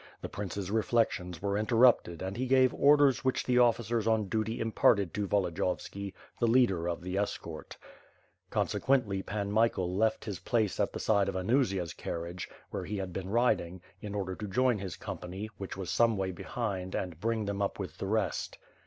[0.19, 5.13] The Prince's reflections were interrupted and he gave orders which the officers on duty imparted
[5.13, 7.77] to Volodiyovski, the leader of the escort*
[8.49, 10.49] Consequently, Pan Michael left his WITH FIRE AVD SWORD.
[10.49, 14.33] ^^^ place at the side of Anusia's carriage, where he had been riding, in order
[14.33, 18.07] to join his company, which was some way behind and bring them up with the
[18.07, 18.57] rest.